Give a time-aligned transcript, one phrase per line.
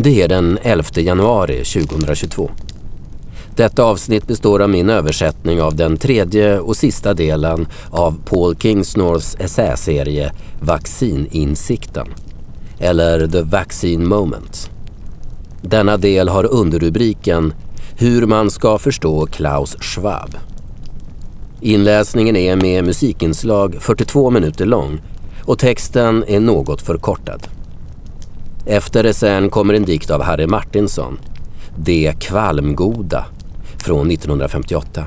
[0.00, 2.50] Det är den 11 januari 2022.
[3.56, 9.36] Detta avsnitt består av min översättning av den tredje och sista delen av Paul Kingsnorths
[9.38, 12.06] essäserie Vaccininsikten,
[12.78, 14.70] eller The Vaccine Moment.
[15.62, 17.54] Denna del har underrubriken
[17.96, 20.36] Hur man ska förstå Klaus Schwab.
[21.60, 25.00] Inläsningen är med musikinslag 42 minuter lång
[25.44, 27.57] och texten är något förkortad.
[28.70, 31.18] Efter essän kommer en dikt av Harry Martinson.
[31.76, 33.24] Det kvalmgoda,
[33.78, 35.06] från 1958.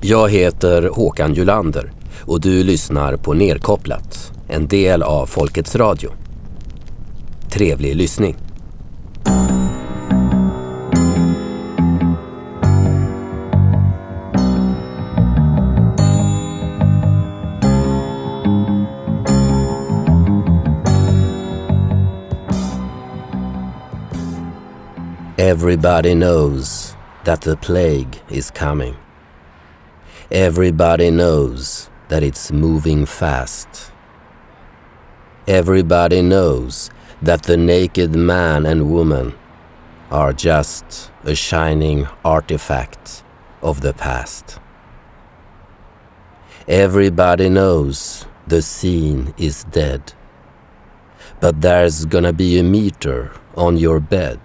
[0.00, 6.10] Jag heter Håkan Julander och du lyssnar på Nerkopplat, en del av Folkets Radio.
[7.50, 8.36] Trevlig lyssning.
[25.54, 28.96] Everybody knows that the plague is coming.
[30.30, 33.92] Everybody knows that it's moving fast.
[35.46, 39.34] Everybody knows that the naked man and woman
[40.10, 43.22] are just a shining artifact
[43.60, 44.58] of the past.
[46.66, 50.14] Everybody knows the scene is dead.
[51.40, 54.40] But there's gonna be a meter on your bed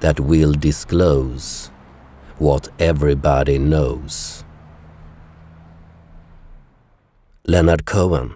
[0.00, 1.70] that will disclose
[2.38, 4.44] what everybody knows.
[7.44, 8.32] Leonard Cohen,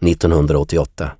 [0.00, 1.10] 1988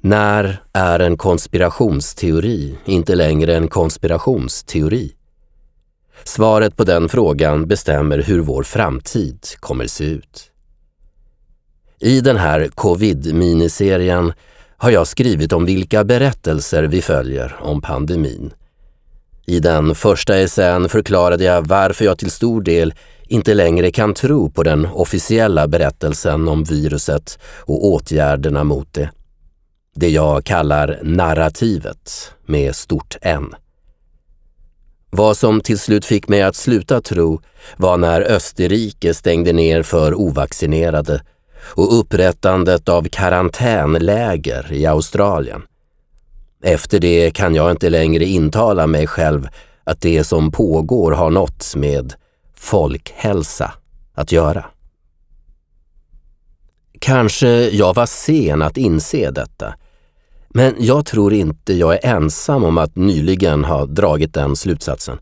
[0.00, 5.12] När är en konspirationsteori inte längre en konspirationsteori?
[6.24, 10.50] Svaret på den frågan bestämmer hur vår framtid kommer se ut.
[11.98, 14.32] I den här covid-miniserien
[14.76, 18.52] har jag skrivit om vilka berättelser vi följer om pandemin.
[19.46, 22.94] I den första essän förklarade jag varför jag till stor del
[23.28, 29.10] inte längre kan tro på den officiella berättelsen om viruset och åtgärderna mot det.
[29.94, 33.54] Det jag kallar narrativet med stort N.
[35.10, 37.40] Vad som till slut fick mig att sluta tro
[37.76, 41.22] var när Österrike stängde ner för ovaccinerade
[41.68, 45.62] och upprättandet av karantänläger i Australien.
[46.62, 49.48] Efter det kan jag inte längre intala mig själv
[49.84, 52.14] att det som pågår har något med
[52.54, 53.72] folkhälsa
[54.14, 54.64] att göra.
[56.98, 59.74] Kanske jag var sen att inse detta,
[60.48, 65.18] men jag tror inte jag är ensam om att nyligen ha dragit den slutsatsen.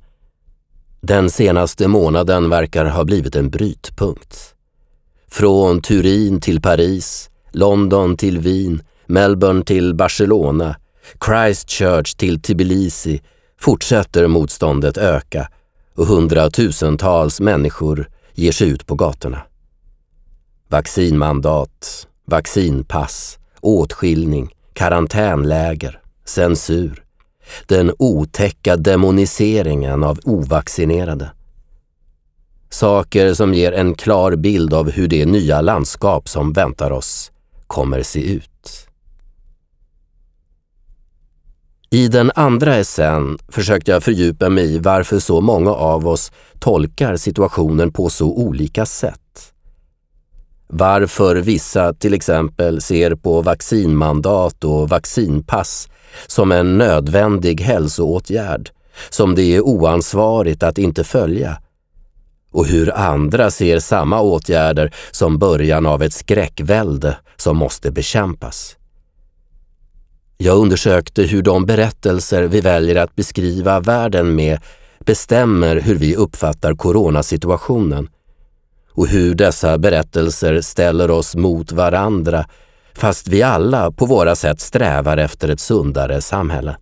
[1.00, 4.53] Den senaste månaden verkar ha blivit en brytpunkt.
[5.30, 10.76] Från Turin till Paris, London till Wien, Melbourne till Barcelona,
[11.26, 13.20] Christchurch till Tbilisi
[13.60, 15.48] fortsätter motståndet öka
[15.96, 19.42] och hundratusentals människor ger sig ut på gatorna.
[20.68, 27.04] Vaccinmandat, vaccinpass, åtskiljning, karantänläger, censur.
[27.66, 31.30] Den otäcka demoniseringen av ovaccinerade.
[32.74, 37.32] Saker som ger en klar bild av hur det nya landskap som väntar oss
[37.66, 38.88] kommer se ut.
[41.90, 47.16] I den andra essän försökte jag fördjupa mig i varför så många av oss tolkar
[47.16, 49.52] situationen på så olika sätt.
[50.66, 55.88] Varför vissa till exempel ser på vaccinmandat och vaccinpass
[56.26, 58.70] som en nödvändig hälsoåtgärd
[59.10, 61.58] som det är oansvarigt att inte följa
[62.54, 68.76] och hur andra ser samma åtgärder som början av ett skräckvälde som måste bekämpas.
[70.36, 74.60] Jag undersökte hur de berättelser vi väljer att beskriva världen med
[74.98, 78.08] bestämmer hur vi uppfattar coronasituationen
[78.90, 82.46] och hur dessa berättelser ställer oss mot varandra
[82.92, 86.76] fast vi alla på våra sätt strävar efter ett sundare samhälle.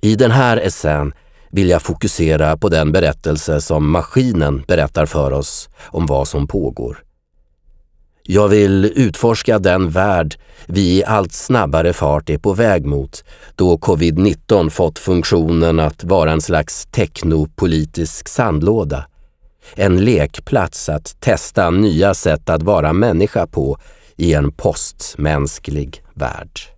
[0.00, 1.12] I den här essän
[1.50, 7.02] vill jag fokusera på den berättelse som maskinen berättar för oss om vad som pågår.
[8.28, 13.76] Jag vill utforska den värld vi i allt snabbare fart är på väg mot då
[13.76, 19.06] covid-19 fått funktionen att vara en slags teknopolitisk sandlåda.
[19.74, 23.78] En lekplats att testa nya sätt att vara människa på
[24.16, 26.75] i en postmänsklig värld.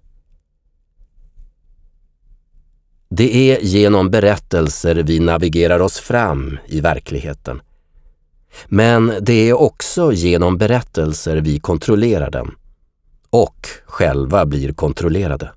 [3.10, 7.60] Det är genom berättelser vi navigerar oss fram i verkligheten.
[8.66, 12.54] Men det är också genom berättelser vi kontrollerar den
[13.30, 15.52] och själva blir kontrollerade.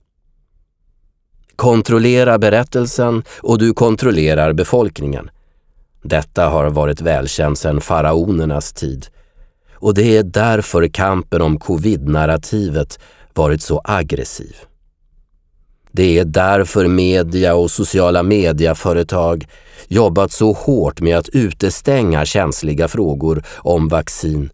[1.56, 5.30] Kontrollera berättelsen och du kontrollerar befolkningen.
[6.04, 9.07] Detta har varit välkänt sedan faraonernas tid
[9.74, 13.00] och det är därför kampen om covid-narrativet
[13.33, 14.56] varit så aggressiv.
[15.91, 19.47] Det är därför media och sociala mediaföretag
[19.88, 24.49] jobbat så hårt med att utestänga känsliga frågor om vaccin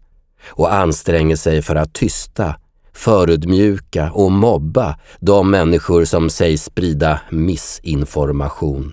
[0.46, 2.54] och anstränger sig för att tysta,
[2.92, 8.92] förödmjuka och mobba de människor som sägs sprida missinformation.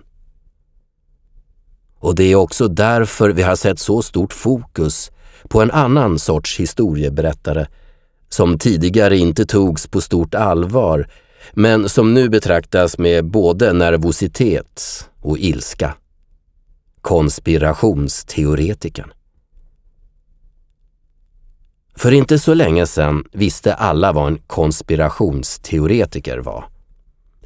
[2.00, 5.12] Och det är också därför vi har sett så stort fokus
[5.50, 7.66] på en annan sorts historieberättare
[8.30, 11.08] som tidigare inte togs på stort allvar
[11.54, 15.94] men som nu betraktas med både nervositet och ilska.
[17.02, 19.12] Konspirationsteoretikern.
[21.96, 26.66] För inte så länge sedan visste alla vad en konspirationsteoretiker var.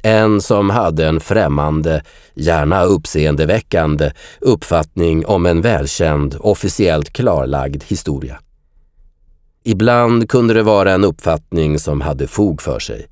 [0.02, 2.02] En som hade en främmande,
[2.34, 8.40] gärna uppseendeväckande uppfattning om en välkänd, officiellt klarlagd historia.
[9.64, 13.06] Ibland kunde det vara en uppfattning som hade fog för sig.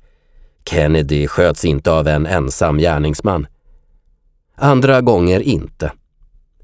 [0.69, 3.47] Kennedy sköts inte av en ensam gärningsman.
[4.55, 5.91] Andra gånger inte.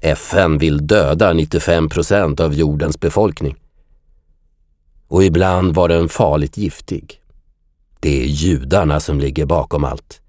[0.00, 3.56] FN vill döda 95 procent av jordens befolkning.
[5.08, 7.20] Och ibland var den farligt giftig.
[8.00, 10.20] Det är judarna som ligger bakom allt.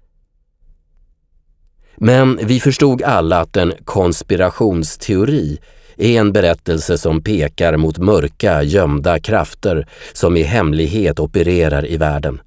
[1.96, 5.58] Men vi förstod alla att en konspirationsteori
[5.96, 12.40] är en berättelse som pekar mot mörka, gömda krafter som i hemlighet opererar i världen.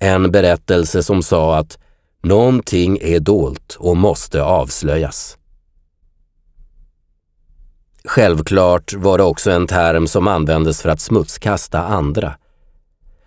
[0.00, 1.78] En berättelse som sa att
[2.22, 5.38] någonting är dolt och måste avslöjas.
[8.04, 12.34] Självklart var det också en term som användes för att smutskasta andra.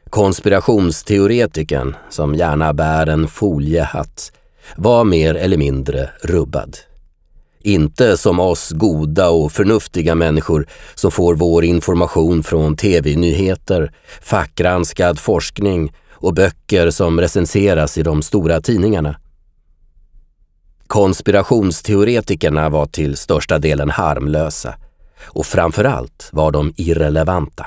[0.10, 4.31] Konspirationsteoretikern, som gärna bär en foliehatt,
[4.75, 6.77] var mer eller mindre rubbad.
[7.62, 15.92] Inte som oss goda och förnuftiga människor som får vår information från tv-nyheter, fackgranskad forskning
[16.21, 19.16] och böcker som recenseras i de stora tidningarna.
[20.88, 24.75] Konspirationsteoretikerna var till största delen harmlösa
[25.25, 27.66] och framförallt var de irrelevanta.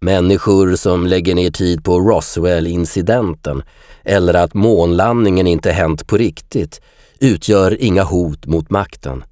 [0.00, 3.62] Människor som lägger ner tid på Roswell-incidenten
[4.04, 6.80] eller att månlandningen inte hänt på riktigt
[7.18, 9.24] utgör inga hot mot makten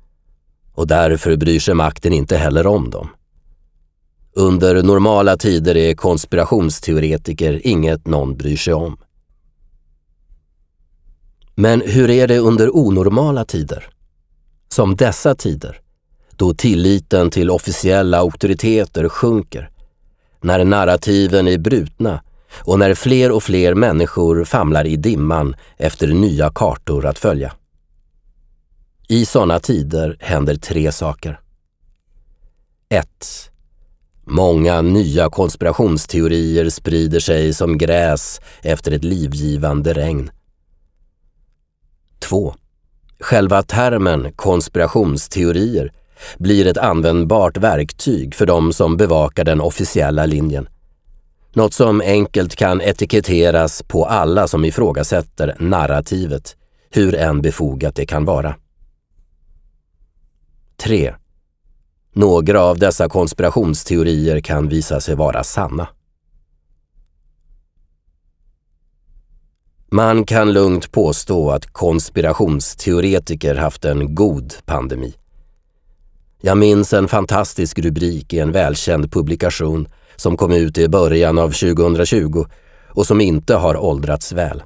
[0.75, 3.09] och därför bryr sig makten inte heller om dem.
[4.35, 8.97] Under normala tider är konspirationsteoretiker inget någon bryr sig om.
[11.55, 13.89] Men hur är det under onormala tider?
[14.69, 15.81] Som dessa tider,
[16.37, 19.71] då tilliten till officiella auktoriteter sjunker,
[20.41, 22.23] när narrativen är brutna
[22.65, 27.53] och när fler och fler människor famlar i dimman efter nya kartor att följa.
[29.09, 31.41] I sådana tider händer tre saker.
[32.89, 33.52] 1.
[34.35, 40.31] Många nya konspirationsteorier sprider sig som gräs efter ett livgivande regn.
[42.19, 42.55] 2.
[43.21, 45.93] Själva termen konspirationsteorier
[46.39, 50.69] blir ett användbart verktyg för de som bevakar den officiella linjen.
[51.53, 56.57] Något som enkelt kan etiketteras på alla som ifrågasätter narrativet,
[56.91, 58.55] hur än befogat det kan vara.
[60.77, 61.15] 3.
[62.15, 65.89] Några av dessa konspirationsteorier kan visa sig vara sanna.
[69.91, 75.15] Man kan lugnt påstå att konspirationsteoretiker haft en god pandemi.
[76.41, 81.49] Jag minns en fantastisk rubrik i en välkänd publikation som kom ut i början av
[81.49, 82.45] 2020
[82.89, 84.63] och som inte har åldrats väl.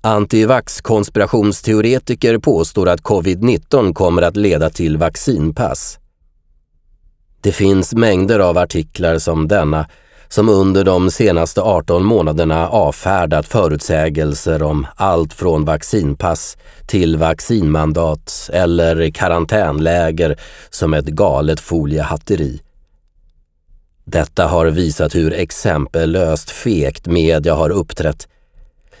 [0.00, 5.98] Antivax konspirationsteoretiker påstår att covid-19 kommer att leda till vaccinpass.
[7.46, 9.88] Det finns mängder av artiklar som denna
[10.28, 19.10] som under de senaste 18 månaderna avfärdat förutsägelser om allt från vaccinpass till vaccinmandat eller
[19.10, 22.60] karantänläger som ett galet foliehatteri.
[24.04, 28.28] Detta har visat hur exempellöst fegt media har uppträtt,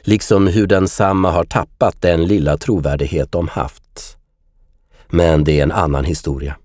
[0.00, 4.16] liksom hur densamma har tappat den lilla trovärdighet de haft.
[5.08, 6.56] Men det är en annan historia.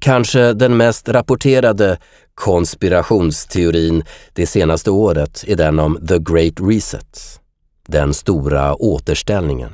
[0.00, 1.98] Kanske den mest rapporterade
[2.34, 7.40] konspirationsteorin det senaste året är den om The Great Reset,
[7.88, 9.70] den stora återställningen.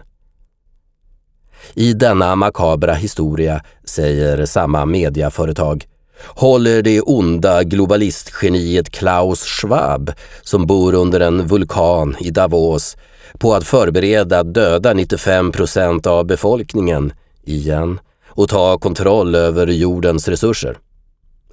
[1.75, 5.87] I denna makabra historia, säger samma mediaföretag,
[6.27, 10.13] håller det onda globalistgeniet Klaus Schwab,
[10.43, 12.97] som bor under en vulkan i Davos,
[13.39, 17.13] på att förbereda att döda 95 procent av befolkningen,
[17.45, 18.01] igen,
[18.35, 20.79] och ta kontroll över jordens resurser.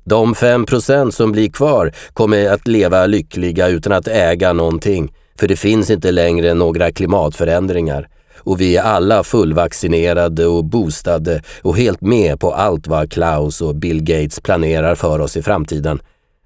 [0.03, 5.47] De 5 procent som blir kvar kommer att leva lyckliga utan att äga någonting, för
[5.47, 8.07] det finns inte längre några klimatförändringar
[8.43, 13.75] och vi är alla fullvaccinerade och boostade och helt med på allt vad Klaus och
[13.75, 15.99] Bill Gates planerar för oss i framtiden,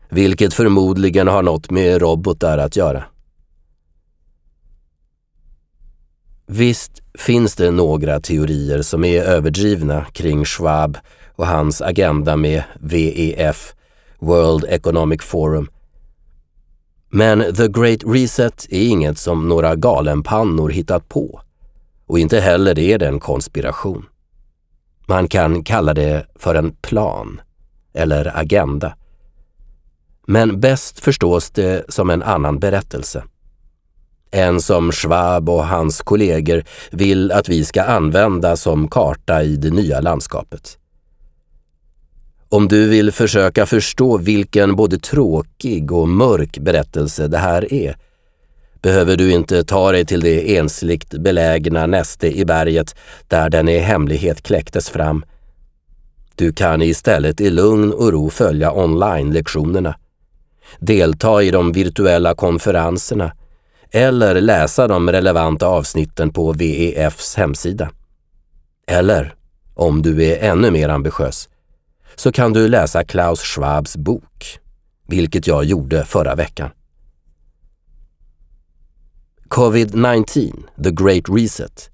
[0.10, 3.04] vilket förmodligen har något med robotar att göra.
[6.48, 10.98] Visst finns det några teorier som är överdrivna kring Schwab
[11.36, 13.74] och hans agenda med WEF,
[14.20, 15.70] World Economic Forum.
[17.10, 21.42] Men The Great Reset är inget som några galenpannor hittat på.
[22.08, 24.06] Och inte heller är det en konspiration.
[25.08, 27.42] Man kan kalla det för en plan
[27.94, 28.96] eller agenda.
[30.28, 33.24] Men bäst förstås det som en annan berättelse.
[34.32, 39.70] En som Schwab och hans kollegor vill att vi ska använda som karta i det
[39.70, 40.78] nya landskapet.
[42.50, 47.98] Om du vill försöka förstå vilken både tråkig och mörk berättelse det här är
[48.82, 52.96] behöver du inte ta dig till det ensligt belägna näste i berget
[53.28, 55.26] där den i hemlighet kläcktes fram.
[56.36, 59.96] Du kan istället i lugn och ro följa online-lektionerna,
[60.80, 63.32] delta i de virtuella konferenserna
[63.96, 67.92] eller läsa de relevanta avsnitten på VEFs hemsida.
[68.88, 69.36] Eller,
[69.74, 71.50] om du är ännu mer ambitiös,
[72.16, 74.60] så kan du läsa Klaus Schwabs bok,
[75.08, 76.70] vilket jag gjorde förra veckan.
[79.50, 81.90] Covid-19, The Great Reset,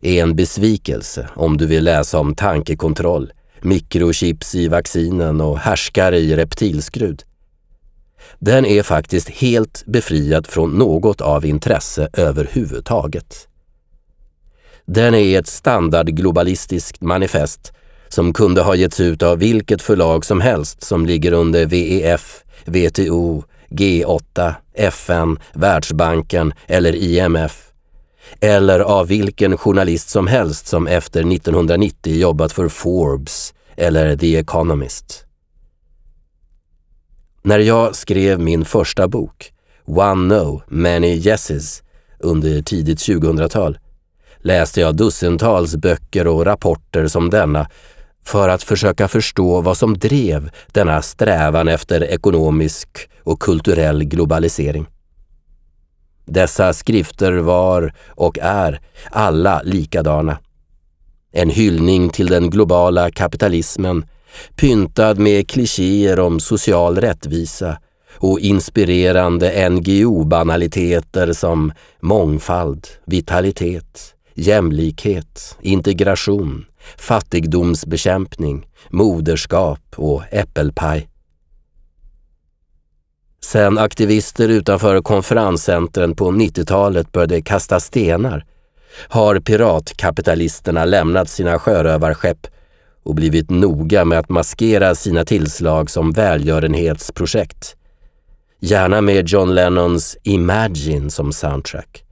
[0.00, 6.36] är en besvikelse om du vill läsa om tankekontroll, mikrochips i vaccinen och härskare i
[6.36, 7.22] reptilskrud.
[8.38, 13.48] Den är faktiskt helt befriad från något av intresse överhuvudtaget.
[14.86, 17.72] Den är ett standardglobalistiskt manifest
[18.08, 23.44] som kunde ha getts ut av vilket förlag som helst som ligger under VEF, WTO,
[23.70, 27.62] G8, FN, Världsbanken eller IMF.
[28.40, 35.25] Eller av vilken journalist som helst som efter 1990 jobbat för Forbes eller The Economist.
[37.46, 39.52] När jag skrev min första bok,
[39.84, 41.82] One No, Many Yeses,
[42.18, 43.78] under tidigt 2000-tal
[44.38, 47.68] läste jag dussintals böcker och rapporter som denna
[48.24, 54.86] för att försöka förstå vad som drev denna strävan efter ekonomisk och kulturell globalisering.
[56.24, 60.38] Dessa skrifter var och är alla likadana.
[61.32, 64.04] En hyllning till den globala kapitalismen
[64.56, 67.78] pyntad med klichéer om social rättvisa
[68.18, 76.64] och inspirerande NGO-banaliteter som mångfald, vitalitet, jämlikhet, integration,
[76.98, 81.08] fattigdomsbekämpning, moderskap och äppelpaj.
[83.44, 88.44] Sen aktivister utanför konferenscentren på 90-talet började kasta stenar
[89.08, 92.46] har piratkapitalisterna lämnat sina sjörövarskepp
[93.06, 97.76] och blivit noga med att maskera sina tillslag som välgörenhetsprojekt.
[98.60, 102.04] Gärna med John Lennons Imagine som soundtrack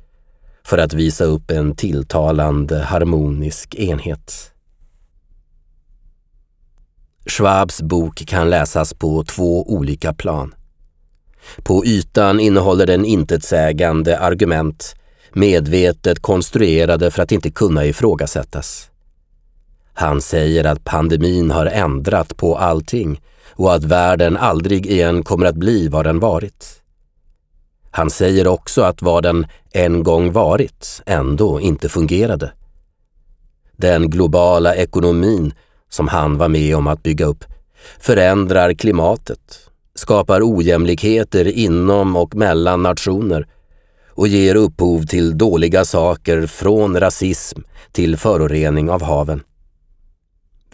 [0.64, 4.52] för att visa upp en tilltalande harmonisk enhet.
[7.26, 10.54] Schwabs bok kan läsas på två olika plan.
[11.62, 14.94] På ytan innehåller den intetsägande argument,
[15.32, 18.90] medvetet konstruerade för att inte kunna ifrågasättas.
[19.94, 23.20] Han säger att pandemin har ändrat på allting
[23.52, 26.82] och att världen aldrig igen kommer att bli vad den varit.
[27.90, 32.52] Han säger också att vad den en gång varit ändå inte fungerade.
[33.76, 35.54] Den globala ekonomin
[35.88, 37.44] som han var med om att bygga upp
[37.98, 43.46] förändrar klimatet, skapar ojämlikheter inom och mellan nationer
[44.08, 47.60] och ger upphov till dåliga saker från rasism
[47.92, 49.42] till förorening av haven.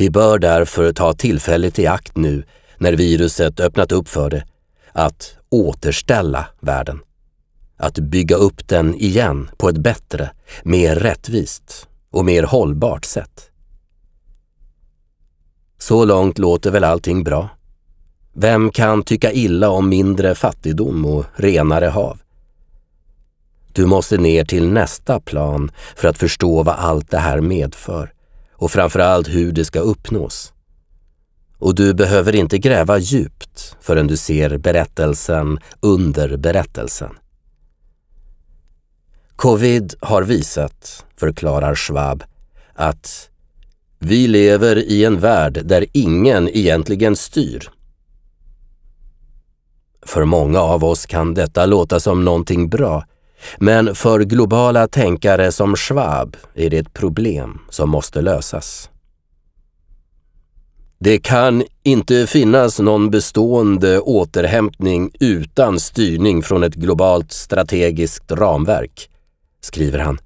[0.00, 2.44] Vi bör därför ta tillfället i akt nu
[2.78, 4.44] när viruset öppnat upp för det,
[4.92, 7.00] att återställa världen.
[7.76, 10.30] Att bygga upp den igen på ett bättre,
[10.62, 13.50] mer rättvist och mer hållbart sätt.
[15.78, 17.48] Så långt låter väl allting bra.
[18.32, 22.18] Vem kan tycka illa om mindre fattigdom och renare hav?
[23.72, 28.12] Du måste ner till nästa plan för att förstå vad allt det här medför
[28.60, 30.52] och framförallt hur det ska uppnås.
[31.58, 37.10] Och du behöver inte gräva djupt förrän du ser berättelsen under berättelsen.
[39.36, 42.24] Covid har visat, förklarar Schwab,
[42.74, 43.30] att
[43.98, 47.70] vi lever i en värld där ingen egentligen styr.
[50.02, 53.04] För många av oss kan detta låta som någonting bra,
[53.58, 58.90] men för globala tänkare som Schwab är det ett problem som måste lösas.
[60.98, 69.10] Det kan inte finnas någon bestående återhämtning utan styrning från ett globalt strategiskt ramverk,
[69.60, 70.18] skriver han.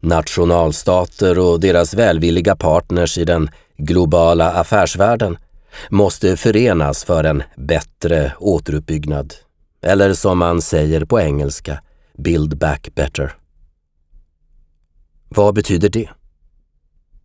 [0.00, 5.38] Nationalstater och deras välvilliga partners i den globala affärsvärlden
[5.90, 9.34] måste förenas för en bättre återuppbyggnad.
[9.82, 11.82] Eller som man säger på engelska,
[12.18, 13.34] Build back better.
[15.28, 16.08] Vad betyder det?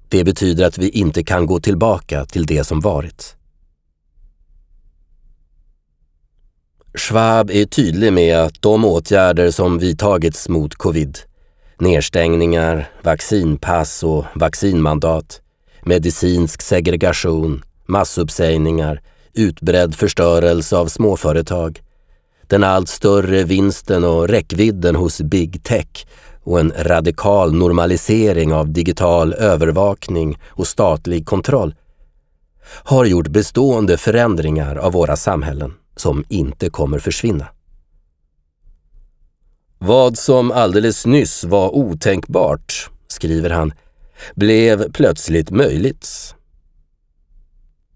[0.09, 3.35] Det betyder att vi inte kan gå tillbaka till det som varit.
[6.97, 11.17] Schwab är tydlig med att de åtgärder som vidtagits mot covid,
[11.79, 15.41] nedstängningar, vaccinpass och vaccinmandat,
[15.83, 19.01] medicinsk segregation, massuppsägningar,
[19.33, 21.82] utbredd förstörelse av småföretag,
[22.53, 26.05] den allt större vinsten och räckvidden hos big tech
[26.43, 31.75] och en radikal normalisering av digital övervakning och statlig kontroll
[32.83, 37.47] har gjort bestående förändringar av våra samhällen som inte kommer försvinna.
[39.77, 43.73] Vad som alldeles nyss var otänkbart, skriver han,
[44.35, 46.35] blev plötsligt möjligt.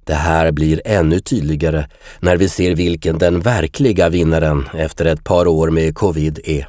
[0.07, 1.87] Det här blir ännu tydligare
[2.19, 6.67] när vi ser vilken den verkliga vinnaren efter ett par år med covid är.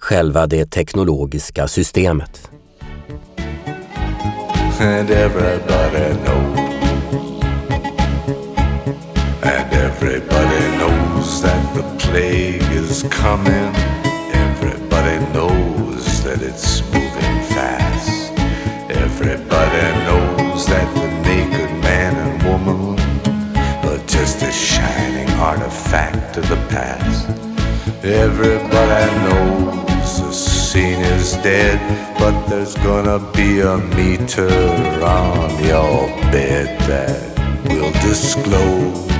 [0.00, 2.50] Själva det teknologiska systemet.
[4.80, 6.58] And everybody knows
[9.42, 13.74] And everybody knows that the plague is coming
[14.32, 18.32] Everybody knows that it's moving fast
[18.88, 21.03] Everybody knows that the
[22.58, 23.14] man and woman
[24.06, 27.28] just a shining artifact of the past.
[28.04, 31.78] Everybody knows the scene is dead,
[32.18, 34.48] but there's gonna be a meter
[35.02, 37.18] on your bed that
[37.68, 39.10] will disclose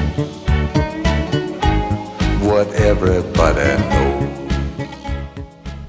[2.49, 4.31] what everybody knows.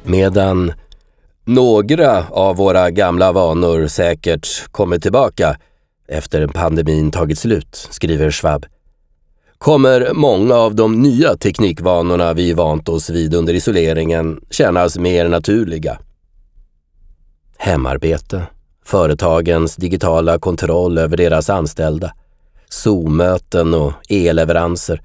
[0.04, 0.74] Medan
[1.46, 5.58] några av våra gamla vanor säkert kommer tillbaka
[6.08, 8.66] efter pandemin tagit slut, skriver Schwab,
[9.58, 16.00] kommer många av de nya teknikvanorna vi vant oss vid under isoleringen kännas mer naturliga.
[17.58, 18.44] Hemarbete,
[18.86, 22.14] företagens digitala kontroll över deras anställda,
[22.70, 25.02] Zoom-möten och e-leveranser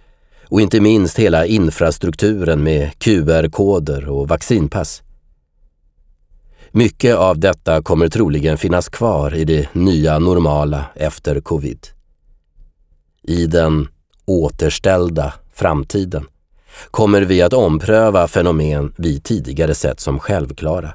[0.48, 5.02] och inte minst hela infrastrukturen med QR-koder och vaccinpass.
[6.72, 11.86] Mycket av detta kommer troligen finnas kvar i det nya normala efter covid.
[13.22, 13.88] I den
[14.24, 16.24] återställda framtiden
[16.90, 20.94] kommer vi att ompröva fenomen vi tidigare sett som självklara.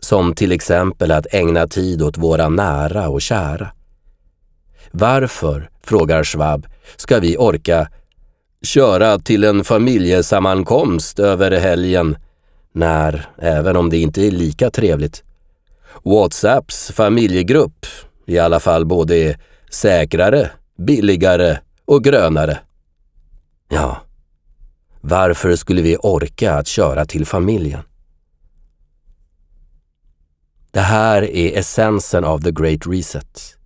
[0.00, 3.68] Som till exempel att ägna tid åt våra nära och kära.
[4.90, 7.88] Varför, frågar Schwab, ska vi orka
[8.62, 12.16] köra till en familjesammankomst över helgen
[12.78, 15.24] när, även om det inte är lika trevligt,
[16.04, 17.86] Whatsapps familjegrupp
[18.26, 19.38] i alla fall både är
[19.70, 22.58] säkrare, billigare och grönare.
[23.68, 24.02] Ja,
[25.00, 27.80] varför skulle vi orka att köra till familjen?
[30.70, 33.56] Det här är essensen av the Great Reset.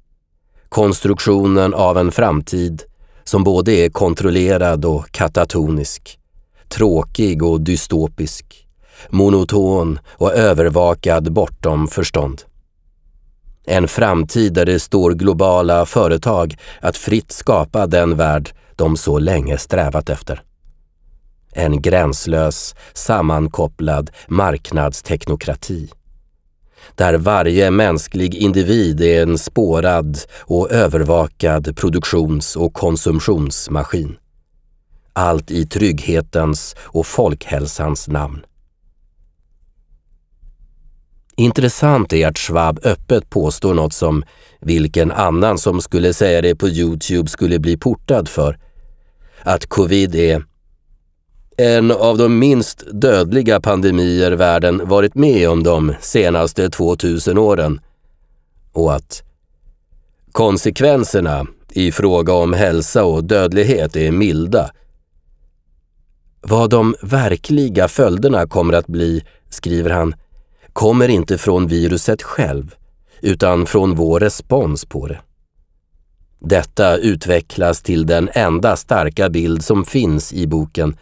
[0.68, 2.82] Konstruktionen av en framtid
[3.24, 6.18] som både är kontrollerad och katatonisk,
[6.68, 8.62] tråkig och dystopisk,
[9.10, 12.42] monoton och övervakad bortom förstånd.
[13.64, 19.58] En framtid där det står globala företag att fritt skapa den värld de så länge
[19.58, 20.42] strävat efter.
[21.52, 25.90] En gränslös, sammankopplad marknadsteknokrati.
[26.94, 34.16] Där varje mänsklig individ är en spårad och övervakad produktions och konsumtionsmaskin.
[35.12, 38.40] Allt i trygghetens och folkhälsans namn.
[41.36, 44.24] Intressant är att Schwab öppet påstår något som
[44.60, 48.58] vilken annan som skulle säga det på Youtube skulle bli portad för.
[49.42, 50.44] Att covid är
[51.56, 57.80] En av de minst dödliga pandemier världen varit med om de senaste 2000 åren.
[58.72, 59.22] Och att
[60.32, 64.70] konsekvenserna i fråga om hälsa och dödlighet är milda.
[66.40, 70.14] Vad de verkliga följderna kommer att bli, skriver han,
[70.72, 72.74] kommer inte från viruset själv,
[73.20, 75.20] utan från vår respons på det.
[76.40, 80.96] Detta utvecklas till den enda starka bild som finns i boken,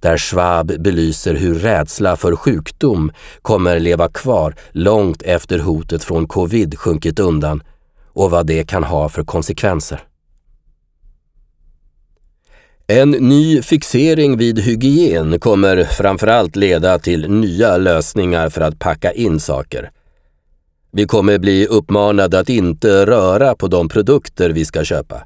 [0.00, 6.78] där Schwab belyser hur rädsla för sjukdom kommer leva kvar långt efter hotet från covid
[6.78, 7.62] sjunkit undan
[8.12, 10.07] och vad det kan ha för konsekvenser.
[12.90, 19.40] En ny fixering vid hygien kommer framförallt leda till nya lösningar för att packa in
[19.40, 19.90] saker.
[20.92, 25.22] Vi kommer bli uppmanade att inte röra på de produkter vi ska köpa.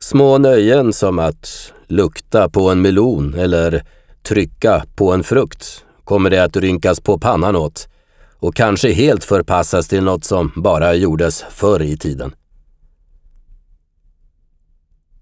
[0.00, 3.84] Små nöjen som att lukta på en melon eller
[4.28, 7.88] trycka på en frukt kommer det att rynkas på pannan åt
[8.38, 12.32] och kanske helt förpassas till något som bara gjordes förr i tiden.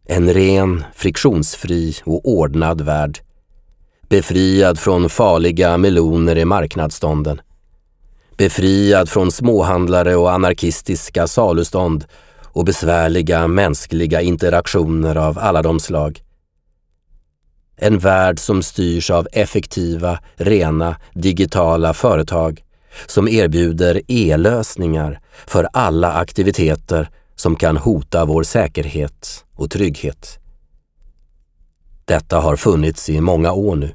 [0.09, 3.19] En ren, friktionsfri och ordnad värld.
[4.09, 7.41] Befriad från farliga meloner i marknadsstånden.
[8.37, 12.05] Befriad från småhandlare och anarkistiska salustånd
[12.45, 16.23] och besvärliga mänskliga interaktioner av alla de slag.
[17.77, 22.63] En värld som styrs av effektiva, rena, digitala företag
[23.07, 30.39] som erbjuder e-lösningar för alla aktiviteter som kan hota vår säkerhet och trygghet.
[32.05, 33.95] Detta har funnits i många år nu.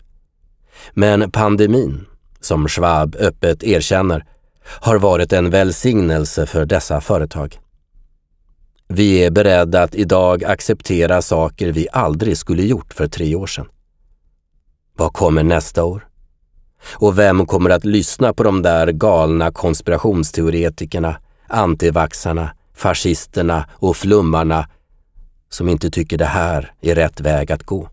[0.93, 2.05] Men pandemin,
[2.39, 4.25] som Schwab öppet erkänner,
[4.63, 7.59] har varit en välsignelse för dessa företag.
[8.87, 13.67] Vi är beredda att idag acceptera saker vi aldrig skulle gjort för tre år sedan.
[14.97, 16.07] Vad kommer nästa år?
[16.89, 21.15] Och vem kommer att lyssna på de där galna konspirationsteoretikerna,
[21.47, 24.67] antivaxarna, fascisterna och flummarna
[25.49, 27.89] som inte tycker det här är rätt väg att gå?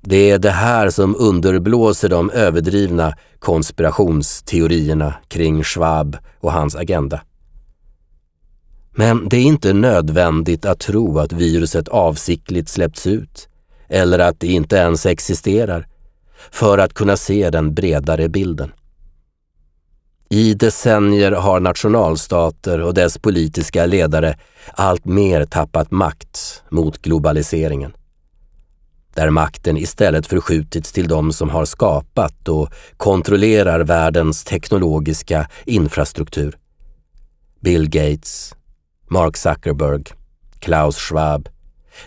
[0.00, 7.20] Det är det här som underblåser de överdrivna konspirationsteorierna kring Schwab och hans agenda.
[8.90, 13.48] Men det är inte nödvändigt att tro att viruset avsiktligt släppts ut
[13.88, 15.86] eller att det inte ens existerar
[16.50, 18.72] för att kunna se den bredare bilden.
[20.30, 24.38] I decennier har nationalstater och dess politiska ledare
[24.72, 27.92] allt mer tappat makt mot globaliseringen.
[29.14, 36.58] Där makten istället förskjutits till de som har skapat och kontrollerar världens teknologiska infrastruktur.
[37.60, 38.54] Bill Gates,
[39.10, 40.04] Mark Zuckerberg,
[40.58, 41.48] Klaus Schwab,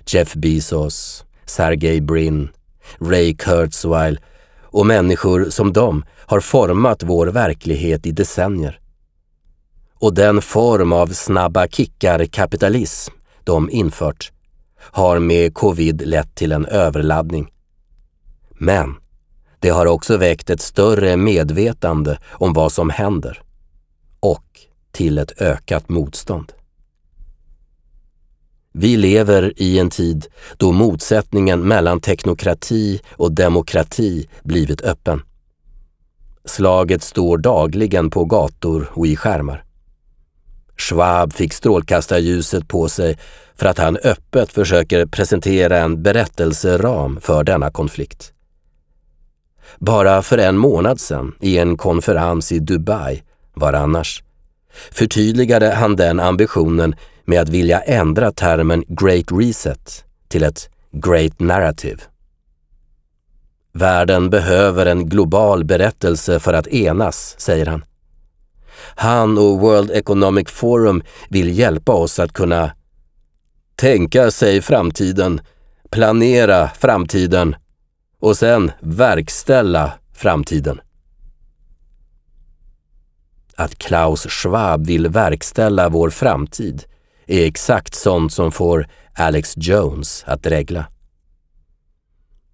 [0.05, 2.49] Jeff Bezos, Sergey Brin,
[2.99, 4.19] Ray Kurzweil
[4.61, 8.79] och människor som de har format vår verklighet i decennier.
[9.93, 13.13] Och den form av snabba kickar-kapitalism
[13.43, 14.31] de infört
[14.77, 17.51] har med covid lett till en överladdning.
[18.51, 18.95] Men
[19.59, 23.41] det har också väckt ett större medvetande om vad som händer
[24.19, 24.45] och
[24.91, 26.53] till ett ökat motstånd.
[28.73, 35.21] Vi lever i en tid då motsättningen mellan teknokrati och demokrati blivit öppen.
[36.45, 39.63] Slaget står dagligen på gator och i skärmar.
[40.77, 43.17] Schwab fick strålkastarljuset på sig
[43.55, 48.33] för att han öppet försöker presentera en berättelseram för denna konflikt.
[49.79, 53.23] Bara för en månad sedan, i en konferens i Dubai,
[53.53, 54.23] var annars,
[54.91, 61.97] förtydligade han den ambitionen med att vilja ändra termen Great Reset till ett Great Narrative.
[63.73, 67.85] Världen behöver en global berättelse för att enas, säger han.
[68.95, 72.71] Han och World Economic Forum vill hjälpa oss att kunna
[73.75, 75.41] tänka sig framtiden,
[75.89, 77.55] planera framtiden
[78.19, 80.81] och sen verkställa framtiden.
[83.55, 86.83] Att Klaus Schwab vill verkställa vår framtid
[87.25, 90.85] är exakt sånt som får Alex Jones att dregla.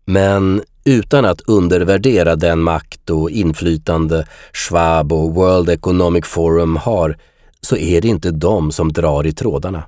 [0.06, 7.17] Men utan att undervärdera den makt och inflytande Schwab och World Economic Forum har
[7.62, 9.84] så är det inte de som drar i trådarna.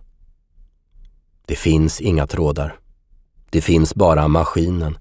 [1.45, 2.75] Det finns inga trådar.
[3.49, 4.97] Det finns bara maskinen.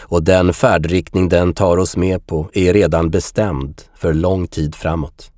[0.00, 5.30] Och den färdriktning den tar oss med på är redan bestämd för lång tid framåt.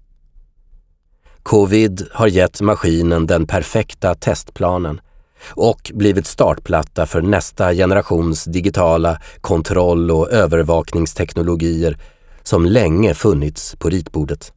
[1.43, 5.01] Covid har gett maskinen den perfekta testplanen
[5.49, 11.99] och blivit startplatta för nästa generations digitala kontroll och övervakningsteknologier
[12.43, 14.53] som länge funnits på ritbordet.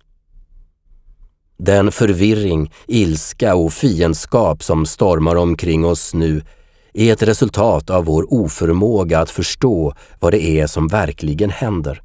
[1.58, 6.42] Den förvirring, ilska och fiendskap som stormar omkring oss nu
[6.94, 12.02] är ett resultat av vår oförmåga att förstå vad det är som verkligen händer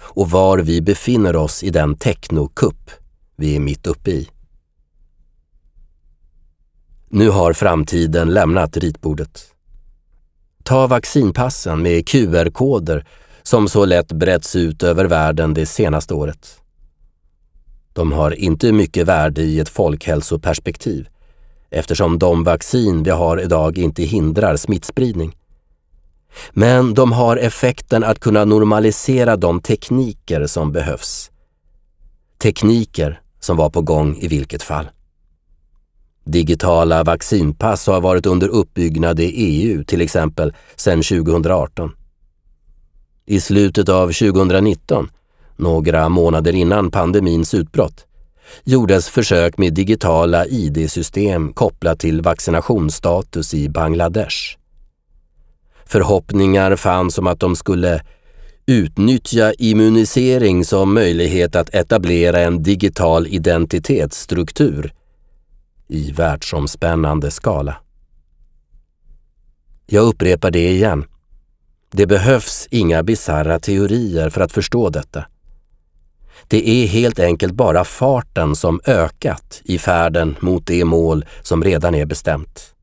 [0.00, 2.90] och var vi befinner oss i den technokupp
[3.36, 4.28] vi är mitt uppe i.
[7.10, 9.44] Nu har framtiden lämnat ritbordet.
[10.62, 13.06] Ta vaccinpassen med QR-koder
[13.42, 16.62] som så lätt bretts ut över världen det senaste året.
[17.92, 21.08] De har inte mycket värde i ett folkhälsoperspektiv
[21.70, 25.36] eftersom de vaccin vi har idag inte hindrar smittspridning.
[26.50, 31.30] Men de har effekten att kunna normalisera de tekniker som behövs.
[32.42, 34.88] Tekniker som var på gång i vilket fall.
[36.28, 41.90] Digitala vaccinpass har varit under uppbyggnad i EU till exempel sedan 2018.
[43.26, 45.10] I slutet av 2019,
[45.56, 48.06] några månader innan pandemins utbrott,
[48.64, 54.36] gjordes försök med digitala ID-system kopplat till vaccinationsstatus i Bangladesh.
[55.86, 58.02] Förhoppningar fanns om att de skulle
[58.66, 64.92] utnyttja immunisering som möjlighet att etablera en digital identitetsstruktur
[65.88, 67.76] i världsomspännande skala.
[69.86, 71.04] Jag upprepar det igen.
[71.90, 75.24] Det behövs inga bizarra teorier för att förstå detta.
[76.48, 81.94] Det är helt enkelt bara farten som ökat i färden mot det mål som redan
[81.94, 82.74] är bestämt.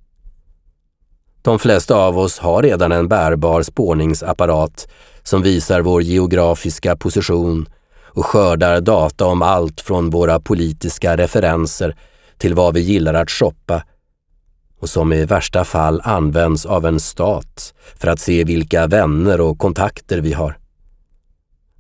[1.42, 4.88] De flesta av oss har redan en bärbar spårningsapparat
[5.24, 7.70] som visar vår geografiska position
[8.04, 11.96] och skördar data om allt från våra politiska referenser
[12.38, 13.84] till vad vi gillar att shoppa
[14.80, 19.58] och som i värsta fall används av en stat för att se vilka vänner och
[19.58, 20.58] kontakter vi har.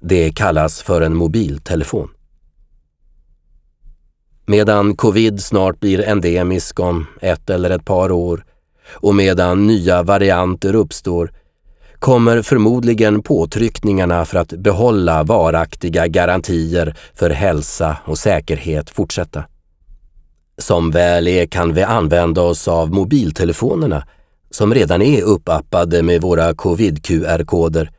[0.01, 2.09] Det kallas för en mobiltelefon.
[4.45, 8.45] Medan covid snart blir endemisk om ett eller ett par år
[8.87, 11.31] och medan nya varianter uppstår
[11.99, 19.43] kommer förmodligen påtryckningarna för att behålla varaktiga garantier för hälsa och säkerhet fortsätta.
[20.57, 24.03] Som väl är kan vi använda oss av mobiltelefonerna
[24.49, 27.91] som redan är uppappade med våra covid-QR-koder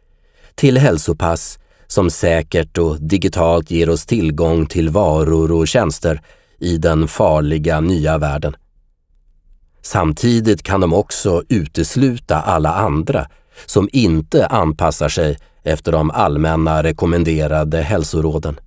[0.54, 6.20] till hälsopass som säkert och digitalt ger oss tillgång till varor och tjänster
[6.58, 8.56] i den farliga nya världen.
[9.82, 13.26] Samtidigt kan de också utesluta alla andra
[13.66, 18.60] som inte anpassar sig efter de allmänna rekommenderade hälsoråden.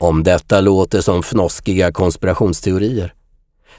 [0.00, 3.14] Om detta låter som fnoskiga konspirationsteorier,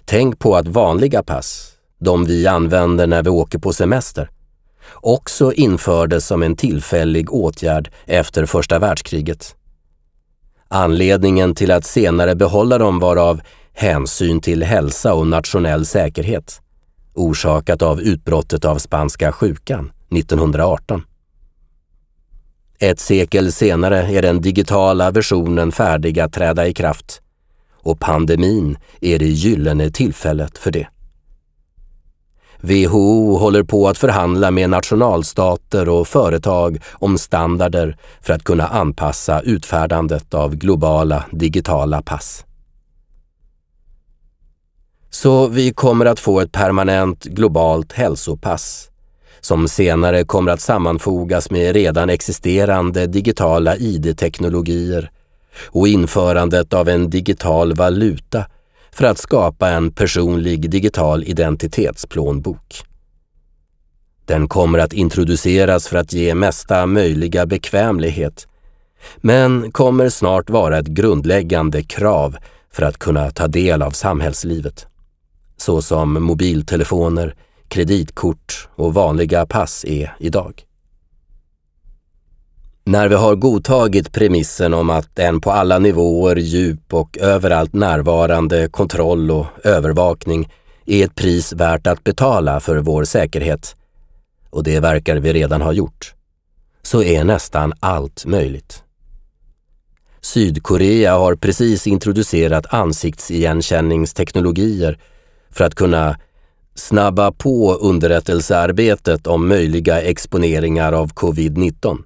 [0.05, 4.29] tänk på att vanliga pass, de vi använder när vi åker på semester,
[4.93, 9.55] också infördes som en tillfällig åtgärd efter första världskriget.
[10.67, 13.41] Anledningen till att senare behålla dem var av
[13.73, 16.61] hänsyn till hälsa och nationell säkerhet,
[17.13, 21.03] orsakat av utbrottet av spanska sjukan 1918.
[22.79, 27.21] Ett sekel senare är den digitala versionen färdig att träda i kraft
[27.85, 30.87] och pandemin är det gyllene tillfället för det.
[32.61, 39.41] WHO håller på att förhandla med nationalstater och företag om standarder för att kunna anpassa
[39.41, 42.45] utfärdandet av globala digitala pass.
[45.09, 48.89] Så vi kommer att få ett permanent globalt hälsopass
[49.45, 55.11] som senare kommer att sammanfogas med redan existerande digitala ID-teknologier
[55.69, 58.45] och införandet av en digital valuta
[58.91, 62.83] för att skapa en personlig digital identitetsplånbok.
[64.25, 68.47] Den kommer att introduceras för att ge mesta möjliga bekvämlighet
[69.17, 72.37] men kommer snart vara ett grundläggande krav
[72.71, 74.87] för att kunna ta del av samhällslivet.
[75.57, 77.35] Såsom mobiltelefoner,
[77.75, 80.63] kreditkort och vanliga pass är idag.
[82.83, 88.67] När vi har godtagit premissen om att en på alla nivåer djup och överallt närvarande
[88.67, 90.51] kontroll och övervakning
[90.85, 93.75] är ett pris värt att betala för vår säkerhet,
[94.49, 96.13] och det verkar vi redan ha gjort,
[96.81, 98.83] så är nästan allt möjligt.
[100.21, 104.99] Sydkorea har precis introducerat ansiktsigenkänningsteknologier
[105.49, 106.17] för att kunna
[106.75, 111.97] snabba på underrättelsearbetet om möjliga exponeringar av covid-19.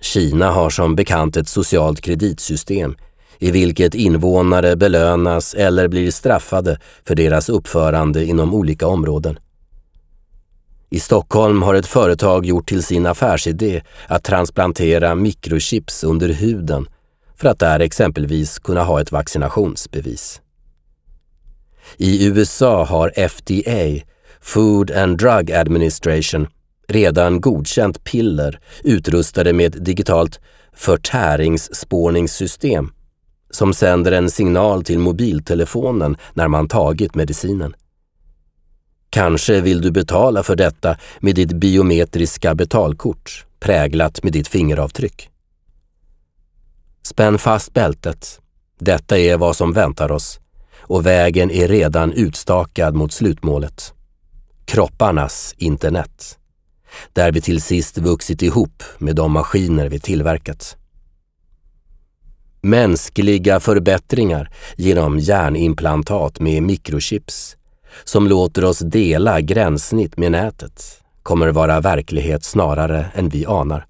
[0.00, 2.96] Kina har som bekant ett socialt kreditsystem
[3.38, 9.38] i vilket invånare belönas eller blir straffade för deras uppförande inom olika områden.
[10.90, 16.86] I Stockholm har ett företag gjort till sin affärsidé att transplantera mikrochips under huden
[17.36, 20.40] för att där exempelvis kunna ha ett vaccinationsbevis.
[21.96, 24.04] I USA har FDA,
[24.40, 26.46] Food and Drug Administration,
[26.88, 30.40] redan godkänt piller utrustade med ett digitalt
[30.72, 32.92] förtäringsspårningssystem
[33.50, 37.74] som sänder en signal till mobiltelefonen när man tagit medicinen.
[39.10, 45.30] Kanske vill du betala för detta med ditt biometriska betalkort präglat med ditt fingeravtryck.
[47.02, 48.40] Spänn fast bältet.
[48.78, 50.40] Detta är vad som väntar oss
[50.88, 53.92] och vägen är redan utstakad mot slutmålet.
[54.64, 56.38] Kropparnas internet.
[57.12, 60.76] Där vi till sist vuxit ihop med de maskiner vi tillverkat.
[62.60, 67.56] Mänskliga förbättringar genom hjärnimplantat med mikrochips
[68.04, 73.86] som låter oss dela gränssnitt med nätet kommer vara verklighet snarare än vi anar.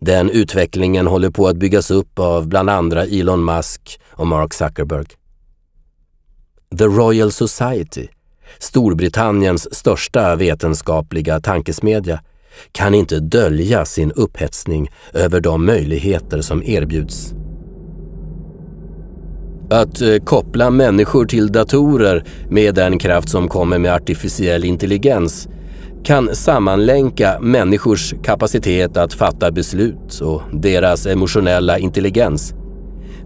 [0.00, 5.06] Den utvecklingen håller på att byggas upp av bland andra Elon Musk och Mark Zuckerberg.
[6.76, 8.08] The Royal Society,
[8.58, 12.20] Storbritanniens största vetenskapliga tankesmedja,
[12.72, 17.34] kan inte dölja sin upphetsning över de möjligheter som erbjuds.
[19.70, 25.48] Att eh, koppla människor till datorer med den kraft som kommer med artificiell intelligens
[26.04, 32.54] kan sammanlänka människors kapacitet att fatta beslut och deras emotionella intelligens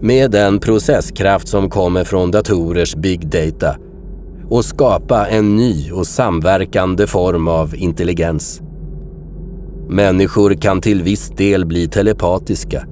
[0.03, 3.75] med den processkraft som kommer från datorers big data
[4.49, 8.61] och skapa en ny och samverkande form av intelligens.
[9.89, 12.87] Människor kan till viss del bli telepatiska,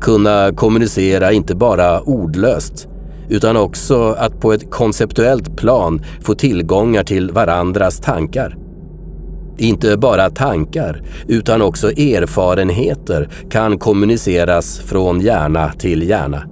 [0.00, 2.88] kunna kommunicera inte bara ordlöst
[3.28, 8.56] utan också att på ett konceptuellt plan få tillgångar till varandras tankar.
[9.58, 16.48] Inte bara tankar, utan också erfarenheter kan kommuniceras från hjärna till hjärna.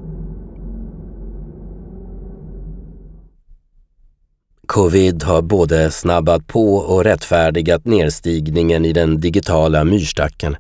[4.67, 10.57] Covid har både snabbat på och rättfärdigat nedstigningen i den digitala myrstacken.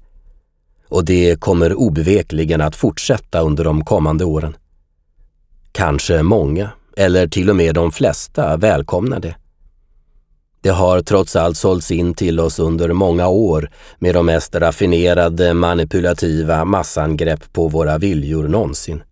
[0.88, 4.56] Och det kommer obevekligen att fortsätta under de kommande åren.
[5.72, 9.34] Kanske många, eller till och med de flesta, välkomnar det.
[10.66, 15.54] Det har trots allt sålts in till oss under många år med de mest raffinerade
[15.54, 19.02] manipulativa massangrepp på våra viljor någonsin.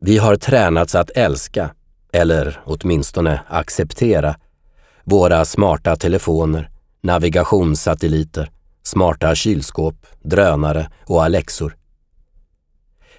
[0.00, 1.70] Vi har tränats att älska,
[2.12, 4.36] eller åtminstone acceptera,
[5.04, 6.70] våra smarta telefoner,
[7.02, 8.50] navigationssatelliter,
[8.82, 11.76] smarta kylskåp, drönare och Alexor.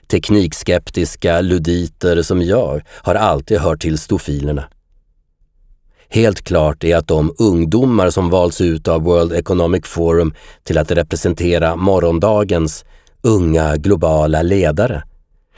[0.08, 4.64] Teknikskeptiska luditer som jag har alltid hört till stofilerna.
[6.14, 10.92] Helt klart är att de ungdomar som valts ut av World Economic Forum till att
[10.92, 12.86] representera morgondagens
[13.22, 15.04] unga globala ledare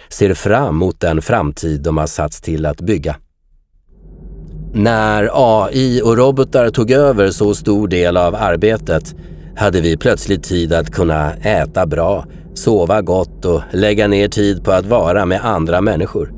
[0.09, 3.15] ser fram mot den framtid de har satts till att bygga.
[4.73, 9.15] När AI och robotar tog över så stor del av arbetet
[9.55, 14.71] hade vi plötsligt tid att kunna äta bra, sova gott och lägga ner tid på
[14.71, 16.34] att vara med andra människor.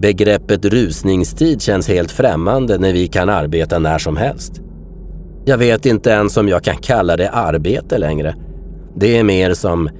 [0.00, 4.60] Begreppet rusningstid känns helt främmande när vi kan arbeta när som helst.
[5.44, 8.34] Jag vet inte ens om jag kan kalla det arbete längre.
[8.94, 9.90] Det är mer som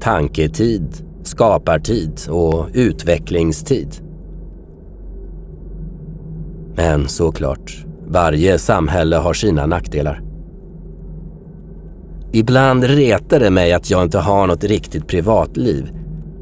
[0.00, 3.94] tanketid, skapartid och utvecklingstid.
[6.76, 10.22] Men såklart, varje samhälle har sina nackdelar.
[12.32, 15.92] Ibland retar det mig att jag inte har något riktigt privatliv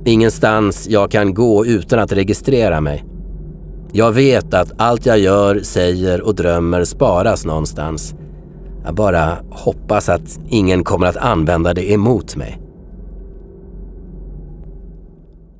[0.08, 3.04] Ingenstans jag kan gå utan att registrera mig.
[3.92, 8.14] Jag vet att allt jag gör, säger och drömmer sparas någonstans.
[8.84, 12.60] Jag bara hoppas att ingen kommer att använda det emot mig.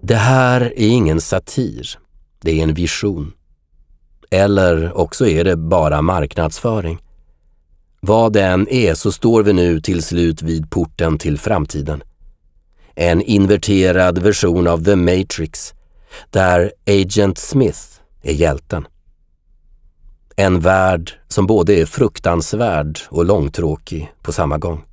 [0.03, 1.89] Det här är ingen satir.
[2.43, 3.33] Det är en vision.
[4.31, 6.99] Eller också är det bara marknadsföring.
[8.01, 12.03] Vad det än är så står vi nu till slut vid porten till framtiden
[12.97, 15.75] en inverterad version av The Matrix
[16.31, 17.81] där Agent Smith
[18.23, 18.87] är hjälten.
[20.37, 24.85] En värld som både är fruktansvärd och långtråkig på samma gång.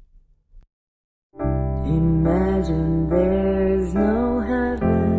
[1.85, 5.13] Imagine there's no heaven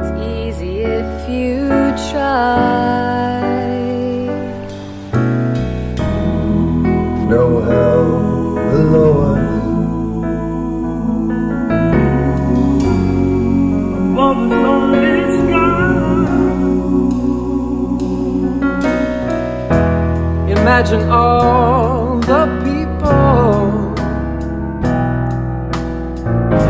[0.00, 1.68] It's easy if you
[2.10, 2.81] try
[20.72, 23.92] imagine all the people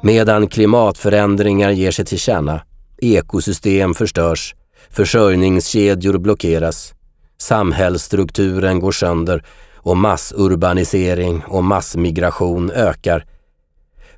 [0.00, 2.60] Medan klimatförändringar ger sig till känna,
[2.98, 4.54] ekosystem förstörs,
[4.90, 6.94] försörjningskedjor blockeras,
[7.38, 9.44] samhällsstrukturen går sönder
[9.76, 13.24] och massurbanisering och massmigration ökar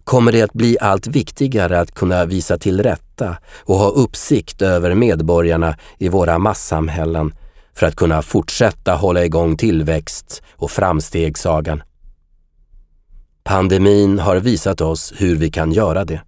[0.05, 4.95] kommer det att bli allt viktigare att kunna visa till rätta och ha uppsikt över
[4.95, 7.35] medborgarna i våra massamhällen
[7.75, 11.83] för att kunna fortsätta hålla igång tillväxt och framstegssagan.
[13.45, 16.23] Pandemin har visat oss hur vi kan göra det.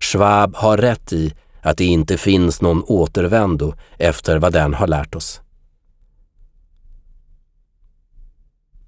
[0.00, 5.14] Schwab har rätt i att det inte finns någon återvändo efter vad den har lärt
[5.14, 5.40] oss.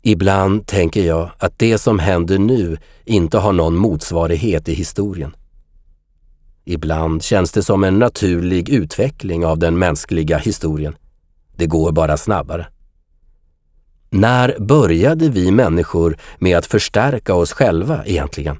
[0.04, 5.36] Ibland tänker jag att det som händer nu inte har någon motsvarighet i historien.
[6.64, 10.96] Ibland känns det som en naturlig utveckling av den mänskliga historien.
[11.56, 12.66] Det går bara snabbare.
[14.10, 18.56] När började vi människor med att förstärka oss själva egentligen?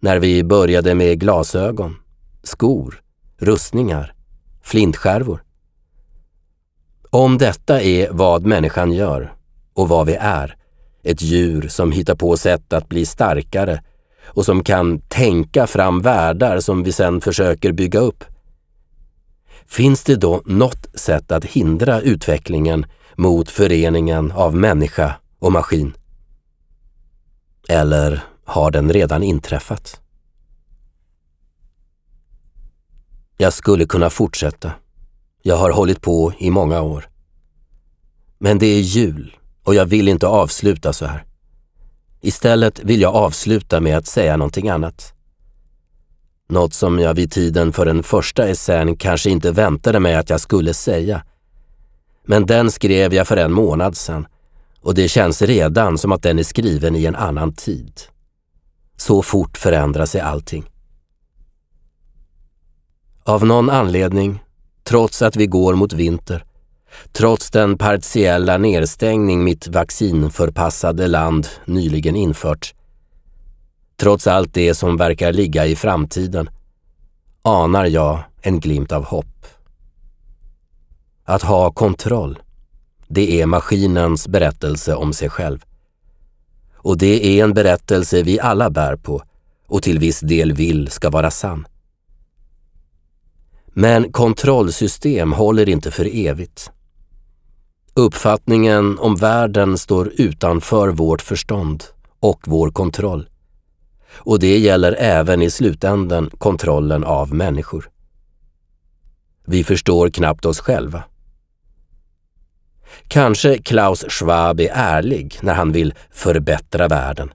[0.00, 1.96] När vi började med glasögon,
[2.42, 3.02] skor,
[3.38, 4.14] rustningar,
[4.62, 5.42] flintskärvor.
[7.10, 9.39] Om detta är vad människan gör
[9.74, 10.56] och vad vi är,
[11.02, 13.82] ett djur som hittar på sätt att bli starkare
[14.24, 18.24] och som kan tänka fram världar som vi sedan försöker bygga upp.
[19.66, 25.92] Finns det då något sätt att hindra utvecklingen mot föreningen av människa och maskin?
[27.68, 30.00] Eller har den redan inträffat?
[33.36, 34.72] Jag skulle kunna fortsätta.
[35.42, 37.08] Jag har hållit på i många år.
[38.38, 39.36] Men det är jul
[39.70, 41.24] och jag vill inte avsluta så här.
[42.20, 45.14] Istället vill jag avsluta med att säga någonting annat.
[46.48, 50.40] Något som jag vid tiden för den första essän kanske inte väntade mig att jag
[50.40, 51.22] skulle säga.
[52.24, 54.26] Men den skrev jag för en månad sedan
[54.80, 58.00] och det känns redan som att den är skriven i en annan tid.
[58.96, 60.70] Så fort förändrar sig allting.
[63.24, 64.42] Av någon anledning,
[64.84, 66.44] trots att vi går mot vinter,
[67.12, 72.74] trots den partiella nedstängning mitt vaccinförpassade land nyligen infört,
[73.96, 76.50] trots allt det som verkar ligga i framtiden,
[77.42, 79.46] anar jag en glimt av hopp.
[81.24, 82.38] Att ha kontroll,
[83.08, 85.64] det är maskinens berättelse om sig själv.
[86.74, 89.22] Och det är en berättelse vi alla bär på
[89.66, 91.66] och till viss del vill ska vara sann.
[93.66, 96.70] Men kontrollsystem håller inte för evigt.
[98.00, 101.84] Uppfattningen om världen står utanför vårt förstånd
[102.20, 103.28] och vår kontroll.
[104.12, 107.90] Och det gäller även i slutänden kontrollen av människor.
[109.46, 111.02] Vi förstår knappt oss själva.
[113.08, 117.32] Kanske Klaus Schwab är ärlig när han vill förbättra världen.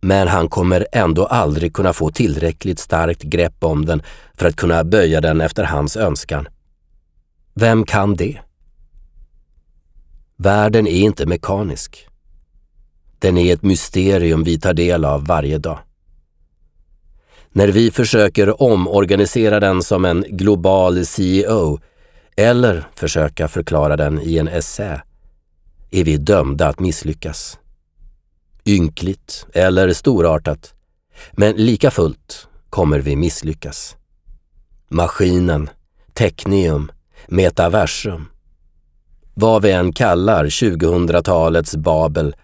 [0.00, 4.02] Men han kommer ändå aldrig kunna få tillräckligt starkt grepp om den
[4.34, 6.48] för att kunna böja den efter hans önskan.
[7.54, 8.43] Vem kan det?
[10.36, 12.08] Världen är inte mekanisk.
[13.18, 15.78] Den är ett mysterium vi tar del av varje dag.
[17.52, 21.80] När vi försöker omorganisera den som en global CEO
[22.36, 25.02] eller försöka förklara den i en essä
[25.90, 27.58] är vi dömda att misslyckas.
[28.66, 30.74] Ynkligt eller storartat,
[31.32, 33.96] men lika fullt kommer vi misslyckas.
[34.88, 35.70] Maskinen,
[36.12, 36.92] teknium,
[37.28, 38.28] metaversum,
[39.34, 42.34] vad vi än kallar 2000-talets Babel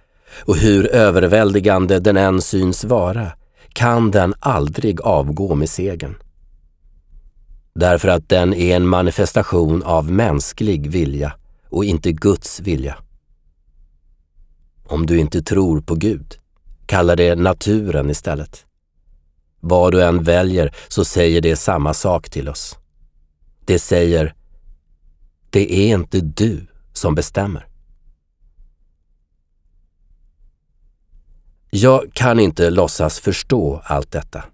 [0.45, 3.33] och hur överväldigande den än syns vara,
[3.73, 6.15] kan den aldrig avgå med segern.
[7.75, 11.33] Därför att den är en manifestation av mänsklig vilja
[11.69, 12.97] och inte Guds vilja.
[14.87, 16.39] Om du inte tror på Gud,
[16.87, 18.67] kalla det naturen istället.
[19.61, 22.79] Vad du än väljer så säger det samma sak till oss.
[23.65, 24.35] Det säger,
[25.51, 26.67] det är inte du
[27.01, 27.67] som bestämmer.
[31.71, 34.45] Jag kan inte låtsas förstå allt detta.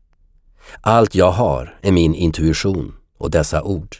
[0.81, 3.97] Allt jag har är min intuition och dessa ord.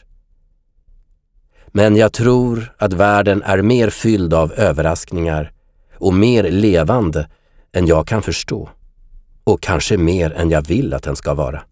[1.67, 5.51] Men jag tror att världen är mer fylld av överraskningar
[5.97, 7.29] och mer levande
[7.73, 8.69] än jag kan förstå.
[9.43, 11.63] Och kanske mer än jag vill att den ska vara.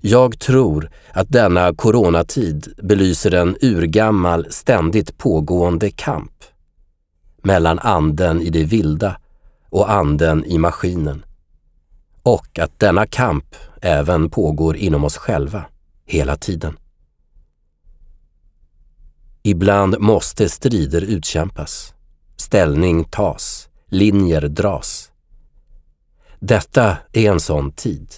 [0.00, 6.32] Jag tror att denna coronatid belyser en urgammal, ständigt pågående kamp
[7.42, 9.16] mellan anden i det vilda
[9.70, 11.24] och anden i maskinen.
[12.22, 15.64] och att denna kamp även pågår inom oss själva,
[16.04, 16.76] hela tiden.
[19.42, 21.94] Ibland måste strider utkämpas,
[22.36, 25.10] ställning tas, linjer dras.
[26.38, 28.08] Detta är en sån tid.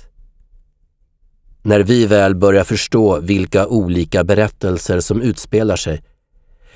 [1.64, 6.02] När vi väl börjar förstå vilka olika berättelser som utspelar sig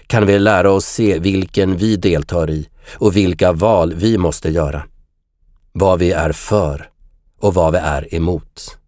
[0.07, 2.69] kan vi lära oss se vilken vi deltar i
[2.99, 4.83] och vilka val vi måste göra.
[5.73, 6.91] Vad vi är för
[7.41, 8.79] och vad vi är emot.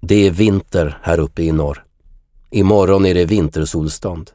[0.00, 1.84] Det är vinter här uppe i norr.
[2.50, 4.30] Imorgon är det vintersolstånd.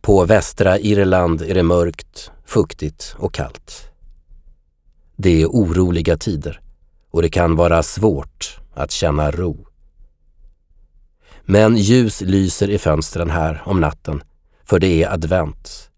[0.00, 3.90] På västra Irland är det mörkt, fuktigt och kallt.
[5.16, 6.60] Det är oroliga tider
[7.18, 9.66] och det kan vara svårt att känna ro.
[11.42, 14.22] Men ljus lyser i fönstren här om natten,
[14.64, 15.90] för det är advent.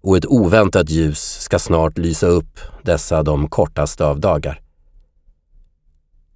[0.00, 4.60] Och ett oväntat ljus ska snart lysa upp dessa de kortaste av dagar.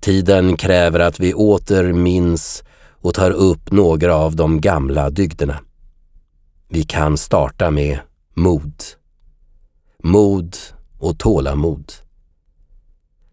[0.01, 5.59] Tiden kräver att vi åter minns och tar upp några av de gamla dygderna.
[6.69, 7.99] Vi kan starta med
[8.35, 8.83] mod.
[10.03, 10.57] Mod
[10.99, 12.04] och tålamod.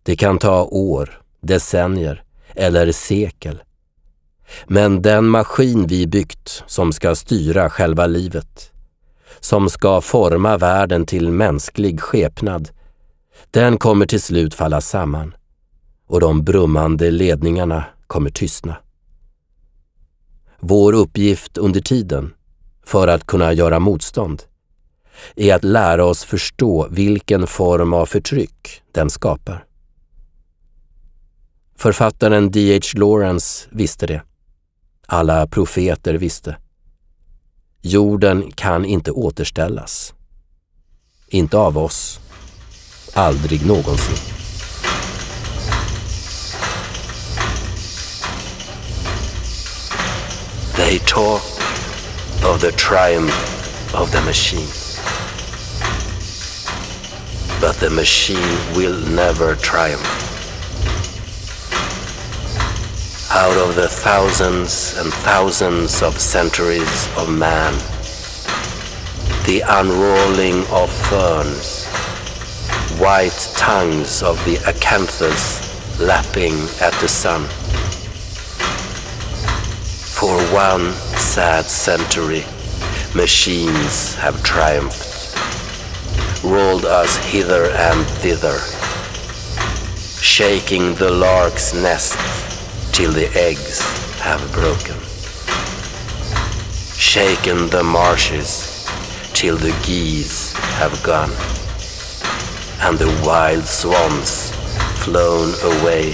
[0.04, 2.24] Det kan ta år, decennier
[2.56, 3.64] eller sekel.
[4.68, 8.72] Men den maskin vi byggt som ska styra själva livet,
[9.40, 12.70] som ska forma världen till mänsklig skepnad,
[13.52, 15.36] den kommer till slut falla samman
[16.08, 18.76] och de brummande ledningarna kommer tystna.
[20.60, 22.34] Vår uppgift under tiden,
[22.86, 24.44] för att kunna göra motstånd,
[25.36, 29.66] är att lära oss förstå vilken form av förtryck den skapar.
[31.82, 33.00] Författaren D.H.
[33.00, 34.22] Lawrence visste det.
[35.08, 36.58] Alla profeter visste.
[37.82, 40.14] Jorden kan inte återställas.
[41.28, 42.20] Inte av oss.
[43.14, 44.16] Aldrig någonsin.
[50.76, 51.42] They talk
[52.54, 53.36] of the triumph
[54.02, 54.68] of the machine.
[57.62, 60.31] But the machine will never triumph.
[63.34, 67.74] Out of the thousands and thousands of centuries of man,
[69.46, 71.86] the unrolling of ferns,
[73.00, 75.62] white tongues of the acanthus
[75.98, 77.46] lapping at the sun.
[80.12, 82.44] For one sad century,
[83.16, 85.34] machines have triumphed,
[86.44, 88.60] rolled us hither and thither,
[90.22, 92.51] shaking the lark's nest
[92.92, 93.80] till the eggs
[94.20, 94.98] have broken,
[96.96, 98.88] shaken the marshes
[99.34, 101.32] till the geese have gone,
[102.82, 104.52] and the wild swans
[105.04, 106.12] flown away,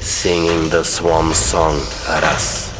[0.00, 1.76] singing the swan song
[2.08, 2.72] at us.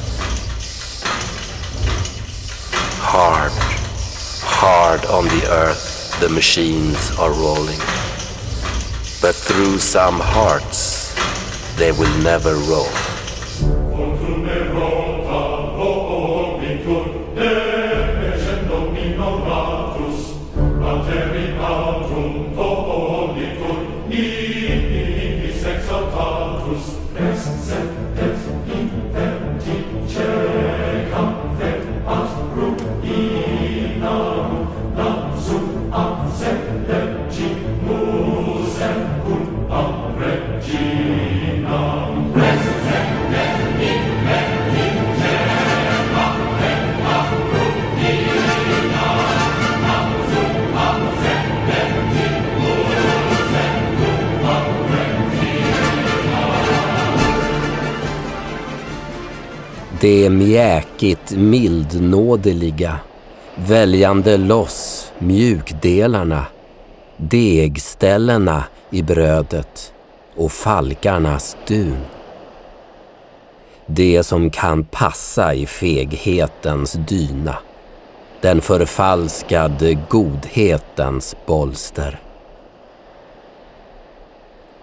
[3.00, 3.52] Hard,
[4.42, 7.78] hard on the earth the machines are rolling.
[9.22, 11.14] But through some hearts
[11.76, 13.17] they will never roll.
[60.08, 62.98] Det mjäkigt mildnådeliga,
[63.54, 66.46] väljande loss mjukdelarna,
[67.16, 69.92] degställena i brödet
[70.36, 71.96] och falkarnas dun.
[73.86, 77.56] Det som kan passa i feghetens dyna,
[78.40, 82.20] den förfalskade godhetens bolster.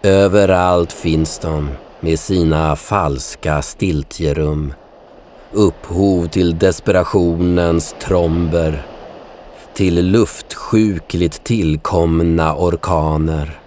[0.03, 1.69] Överallt finns de
[1.99, 4.73] med sina falska stiltjerum
[5.55, 8.85] upphov till desperationens tromber,
[9.73, 13.59] till luftsjukligt tillkomna orkaner.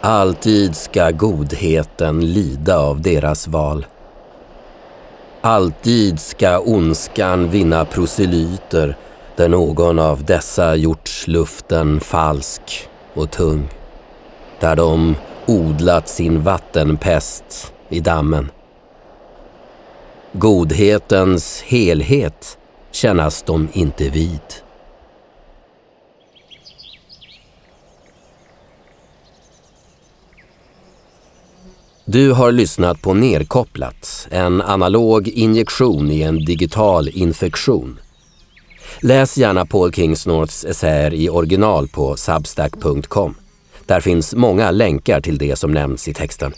[0.00, 3.86] Alltid ska godheten lida av deras val.
[5.40, 8.96] Alltid ska ondskan vinna proselyter
[9.36, 13.68] där någon av dessa gjort luften falsk och tung.
[14.60, 15.14] Där de
[15.46, 18.50] odlat sin vattenpest i dammen.
[20.32, 22.58] Godhetens helhet
[22.92, 24.40] kännas de inte vid.
[32.04, 37.98] Du har lyssnat på Nerkopplat, en analog injektion i en digital infektion.
[39.02, 43.34] Läs gärna Paul Kingsnorths essäer i original på substack.com.
[43.86, 46.52] Där finns många länkar till det som nämns i texten.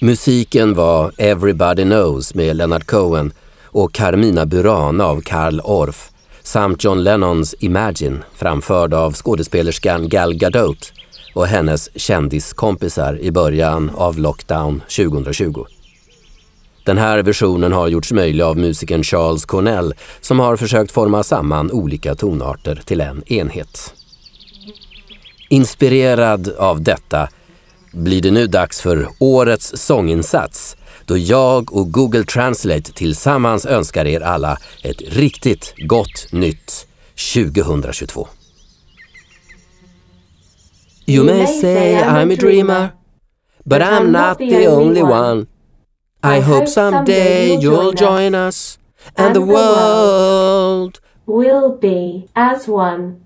[0.00, 3.32] Musiken var Everybody Knows med Leonard Cohen
[3.64, 6.10] och Carmina Burana av Karl Orff
[6.42, 10.92] samt John Lennons Imagine framförd av skådespelerskan Gal Gadot
[11.34, 15.64] och hennes kändiskompisar i början av lockdown 2020.
[16.84, 21.72] Den här versionen har gjorts möjlig av musikern Charles Cornell som har försökt forma samman
[21.72, 23.94] olika tonarter till en enhet.
[25.48, 27.28] Inspirerad av detta
[27.96, 34.20] blir det nu dags för årets sånginsats då jag och Google Translate tillsammans önskar er
[34.20, 36.86] alla ett riktigt gott nytt
[37.34, 38.28] 2022.
[41.06, 42.88] You may say I'm a dreamer,
[43.64, 45.46] but I'm not the only one.
[46.22, 48.78] I hope someday you'll join us
[49.16, 53.25] and the world will be as one.